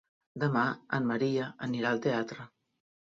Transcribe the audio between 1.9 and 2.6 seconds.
al teatre.